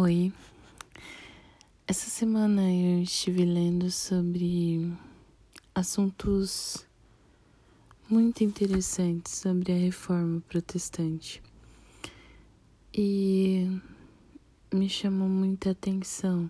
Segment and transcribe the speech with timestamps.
[0.00, 0.32] Oi.
[1.84, 4.92] Essa semana eu estive lendo sobre
[5.74, 6.86] assuntos
[8.08, 11.42] muito interessantes sobre a reforma protestante.
[12.94, 13.66] E
[14.72, 16.48] me chamou muita atenção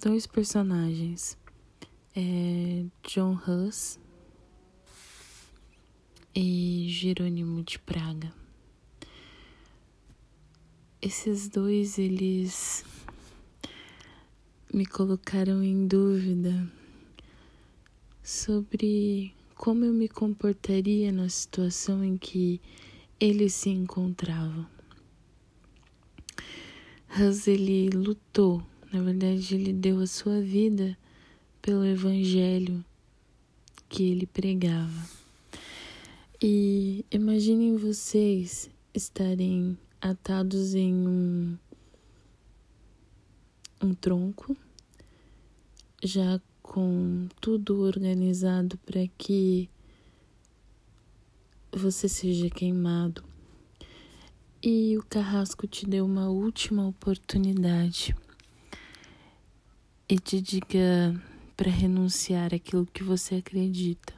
[0.00, 1.36] dois personagens.
[2.14, 3.98] É John Hus
[6.32, 8.43] e Jerônimo de Praga.
[11.06, 12.82] Esses dois, eles
[14.72, 16.66] me colocaram em dúvida
[18.22, 22.58] sobre como eu me comportaria na situação em que
[23.20, 24.66] ele se encontrava.
[27.20, 30.96] Hus, ele lutou, na verdade, ele deu a sua vida
[31.60, 32.82] pelo evangelho
[33.90, 35.06] que ele pregava.
[36.42, 41.56] E imaginem vocês estarem atados em um,
[43.80, 44.54] um tronco,
[46.02, 49.70] já com tudo organizado para que
[51.72, 53.24] você seja queimado.
[54.62, 58.14] E o carrasco te deu uma última oportunidade
[60.06, 61.18] e te diga
[61.56, 64.12] para renunciar àquilo que você acredita.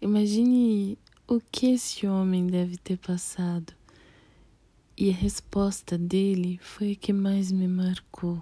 [0.00, 0.98] Imagine
[1.28, 3.72] o que esse homem deve ter passado.
[4.96, 8.40] E a resposta dele foi a que mais me marcou.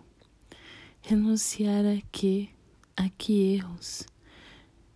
[1.00, 2.48] Renunciar a quê?
[2.94, 4.04] A que erros?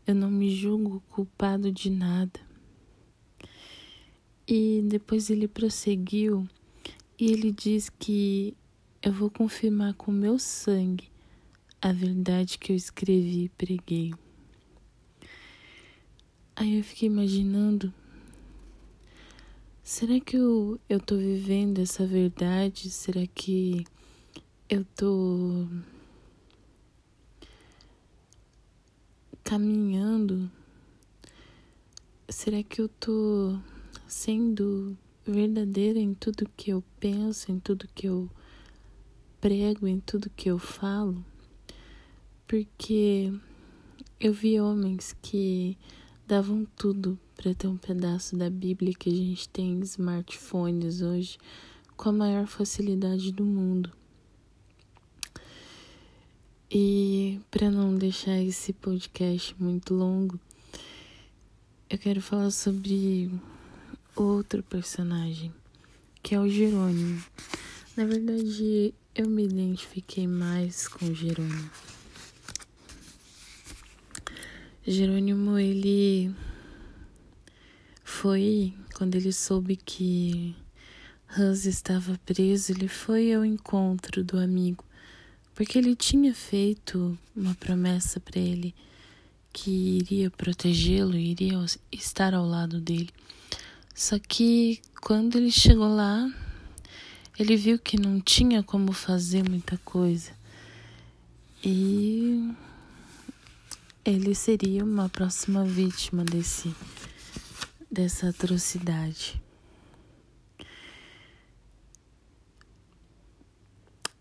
[0.07, 2.39] Eu não me julgo culpado de nada.
[4.47, 6.47] E depois ele prosseguiu
[7.19, 8.55] e ele diz que
[9.03, 11.09] eu vou confirmar com meu sangue
[11.81, 14.13] a verdade que eu escrevi e preguei.
[16.61, 17.95] Aí eu fiquei imaginando,
[19.81, 22.91] será que eu, eu tô vivendo essa verdade?
[22.91, 23.87] Será que
[24.69, 25.69] eu tô
[29.45, 30.51] caminhando?
[32.29, 33.57] Será que eu tô
[34.09, 38.29] sendo verdadeira em tudo que eu penso, em tudo que eu
[39.41, 41.25] prego, em tudo que eu falo?
[42.49, 43.33] Porque
[44.19, 45.79] eu vi homens que
[46.29, 51.39] davam tudo para ter um pedaço da Bíblia que a gente tem em smartphones hoje
[51.97, 53.91] com a maior facilidade do mundo.
[56.71, 60.39] E para não deixar esse podcast muito longo,
[61.89, 63.31] eu quero falar sobre
[64.15, 65.51] outro personagem,
[66.23, 67.25] que é o Jerônimo.
[67.97, 71.71] Na verdade, eu me identifiquei mais com o Jerônimo.
[74.91, 76.35] Jerônimo, ele
[78.03, 80.57] foi quando ele soube que
[81.29, 84.83] Hans estava preso, ele foi ao encontro do amigo,
[85.55, 88.75] porque ele tinha feito uma promessa para ele
[89.53, 91.63] que iria protegê-lo, iria
[91.93, 93.11] estar ao lado dele.
[93.95, 96.33] Só que quando ele chegou lá,
[97.39, 100.31] ele viu que não tinha como fazer muita coisa.
[101.63, 102.55] E
[104.11, 106.75] ele seria uma próxima vítima desse
[107.91, 109.41] dessa atrocidade.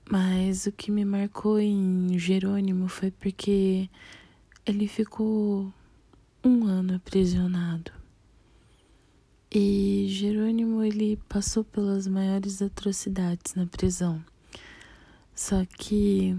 [0.10, 3.90] Mas o que me marcou em Jerônimo foi porque
[4.66, 5.72] ele ficou
[6.44, 7.92] um ano aprisionado.
[9.50, 14.24] E Jerônimo ele passou pelas maiores atrocidades na prisão.
[15.34, 16.36] Só que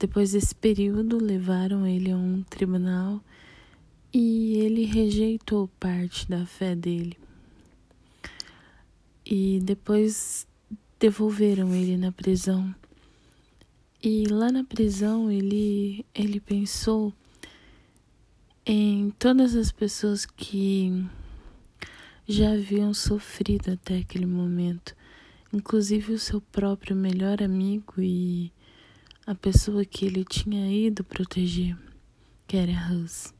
[0.00, 3.22] depois desse período, levaram ele a um tribunal
[4.10, 7.18] e ele rejeitou parte da fé dele.
[9.26, 10.46] E depois
[10.98, 12.74] devolveram ele na prisão.
[14.02, 17.12] E lá na prisão ele, ele pensou
[18.64, 21.04] em todas as pessoas que
[22.26, 24.96] já haviam sofrido até aquele momento,
[25.52, 28.50] inclusive o seu próprio melhor amigo e
[29.26, 31.76] a pessoa que ele tinha ido proteger,
[32.46, 33.32] que era Hus.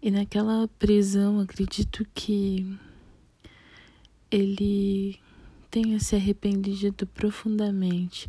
[0.00, 2.78] E naquela prisão, acredito que
[4.30, 5.18] ele
[5.70, 8.28] tenha se arrependido profundamente,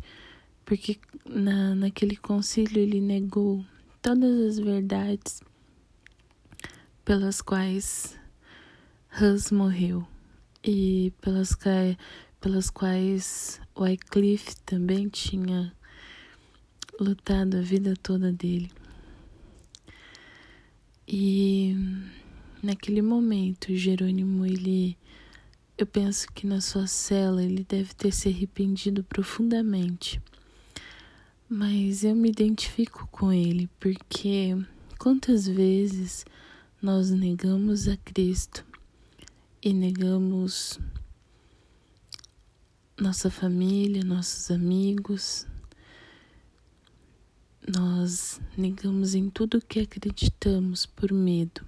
[0.64, 0.98] porque
[1.28, 3.64] na, naquele concílio ele negou
[4.00, 5.42] todas as verdades
[7.04, 8.18] pelas quais
[9.20, 10.06] Hus morreu
[10.62, 11.56] e pelas,
[12.40, 15.74] pelas quais Wycliffe também tinha
[17.00, 18.70] lutado a vida toda dele.
[21.06, 21.76] E
[22.62, 24.96] naquele momento, Jerônimo ele
[25.76, 30.22] eu penso que na sua cela ele deve ter se arrependido profundamente.
[31.48, 34.56] Mas eu me identifico com ele porque
[34.98, 36.24] quantas vezes
[36.80, 38.64] nós negamos a Cristo
[39.60, 40.78] e negamos
[43.00, 45.44] nossa família, nossos amigos,
[47.66, 51.62] nós negamos em tudo que acreditamos por medo.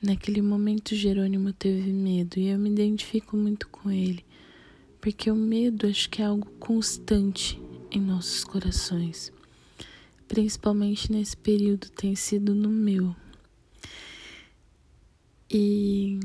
[0.00, 4.24] Naquele momento, Jerônimo teve medo e eu me identifico muito com ele,
[5.00, 7.60] porque o medo acho que é algo constante
[7.90, 9.32] em nossos corações,
[10.26, 13.14] principalmente nesse período tem sido no meu.
[15.50, 16.18] E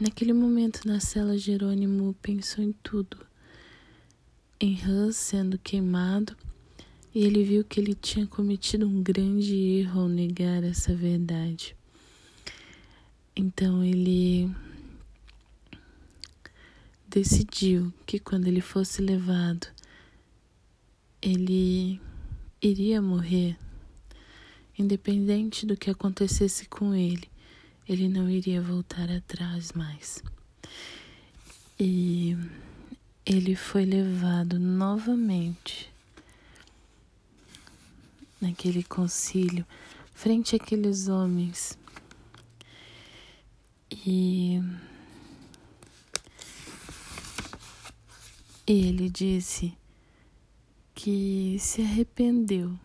[0.00, 3.16] naquele momento na cela, Jerônimo pensou em tudo:
[4.60, 6.36] em Hans sendo queimado
[7.16, 11.74] e ele viu que ele tinha cometido um grande erro ao negar essa verdade.
[13.34, 14.54] Então ele
[17.08, 19.66] decidiu que quando ele fosse levado,
[21.22, 21.98] ele
[22.60, 23.56] iria morrer,
[24.78, 27.30] independente do que acontecesse com ele,
[27.88, 30.22] ele não iria voltar atrás mais.
[31.80, 32.36] E
[33.24, 35.95] ele foi levado novamente
[38.40, 39.66] naquele concílio,
[40.12, 41.78] frente àqueles homens.
[43.90, 44.60] E,
[48.66, 49.72] e ele disse
[50.94, 52.76] que se arrependeu.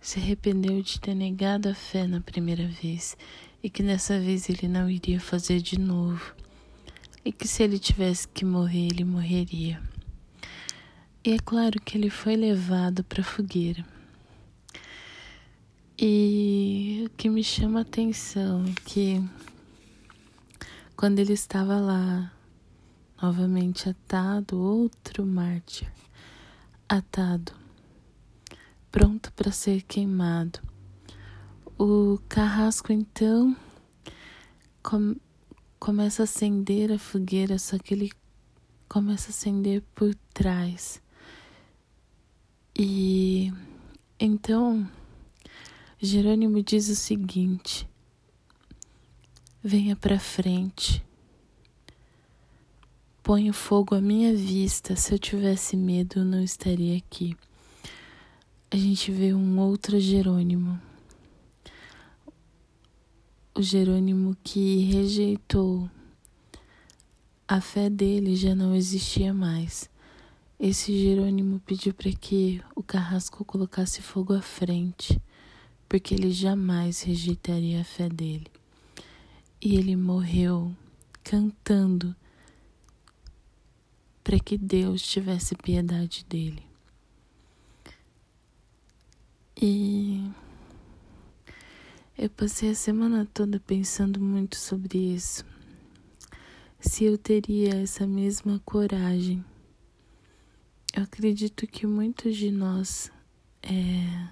[0.00, 3.16] Se arrependeu de ter negado a fé na primeira vez
[3.62, 6.34] e que dessa vez ele não iria fazer de novo.
[7.24, 9.80] E que se ele tivesse que morrer, ele morreria.
[11.24, 13.86] E é claro que ele foi levado para a fogueira.
[15.96, 19.22] E o que me chama a atenção é que
[20.96, 22.32] quando ele estava lá,
[23.22, 25.88] novamente atado, outro mártir,
[26.88, 27.52] atado,
[28.90, 30.58] pronto para ser queimado.
[31.78, 33.56] O carrasco então
[34.82, 35.14] com,
[35.78, 38.10] começa a acender a fogueira, só que ele
[38.88, 41.01] começa a acender por trás.
[42.78, 43.52] E
[44.18, 44.88] então
[46.00, 47.86] Jerônimo diz o seguinte:
[49.62, 51.04] Venha para frente.
[53.22, 54.96] Ponha fogo à minha vista.
[54.96, 57.36] Se eu tivesse medo, eu não estaria aqui.
[58.70, 60.80] A gente vê um outro Jerônimo.
[63.54, 65.88] O Jerônimo que rejeitou
[67.46, 69.91] a fé dele já não existia mais.
[70.64, 75.20] Esse Jerônimo pediu para que o carrasco colocasse fogo à frente,
[75.88, 78.46] porque ele jamais rejeitaria a fé dele.
[79.60, 80.72] E ele morreu
[81.24, 82.14] cantando
[84.22, 86.62] para que Deus tivesse piedade dele.
[89.60, 90.30] E
[92.16, 95.44] eu passei a semana toda pensando muito sobre isso.
[96.78, 99.44] Se eu teria essa mesma coragem
[100.92, 103.10] eu acredito que muitos de nós
[103.62, 104.28] é,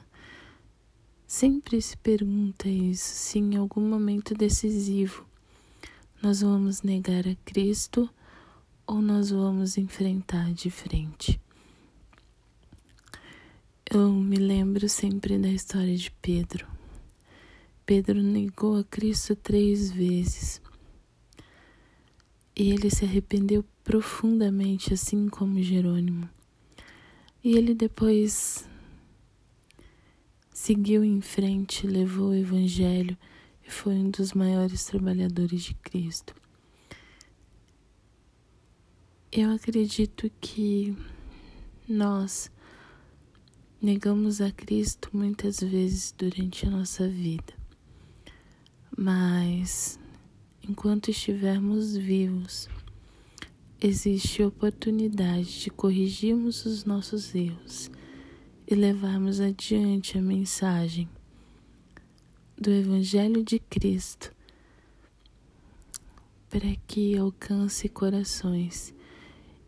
[1.27, 5.27] sempre se pergunta isso, se em algum momento decisivo
[6.23, 8.11] nós vamos negar a Cristo
[8.87, 11.41] ou nós vamos enfrentar de frente.
[13.91, 16.67] Eu me lembro sempre da história de Pedro.
[17.87, 20.61] Pedro negou a Cristo três vezes.
[22.55, 26.29] E ele se arrependeu profundamente, assim como Jerônimo.
[27.43, 28.69] E ele depois
[30.53, 33.17] seguiu em frente, levou o Evangelho
[33.67, 36.35] e foi um dos maiores trabalhadores de Cristo.
[39.33, 40.95] Eu acredito que
[41.89, 42.51] nós
[43.81, 47.55] negamos a Cristo muitas vezes durante a nossa vida,
[48.99, 49.99] mas
[50.63, 52.69] enquanto estivermos vivos,
[53.81, 57.91] existe oportunidade de corrigirmos os nossos erros
[58.67, 61.09] e levarmos adiante a mensagem
[62.59, 64.35] do Evangelho de Cristo
[66.51, 68.93] para que alcance corações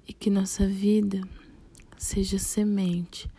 [0.07, 1.26] e que nossa vida
[1.97, 3.31] seja semente,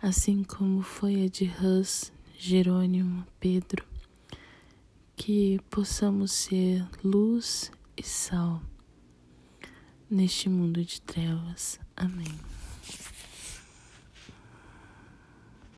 [0.00, 3.84] assim como foi a de Hus, Jerônimo, Pedro,
[5.16, 8.62] que possamos ser luz e sal
[10.10, 11.78] neste mundo de trevas.
[11.96, 12.34] Amém.